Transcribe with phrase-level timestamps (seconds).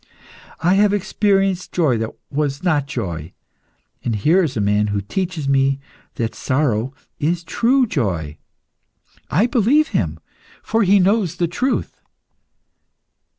[0.61, 3.33] I have experienced joy that was not joy,
[4.03, 5.79] and here is a man who teaches me
[6.15, 8.39] that sorrow is true joy.
[9.29, 10.19] I believe him,
[10.63, 12.01] for he knows the truth."